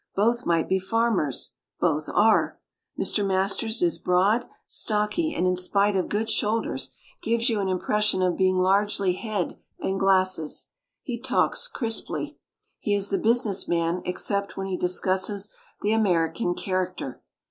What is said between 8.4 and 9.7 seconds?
largely head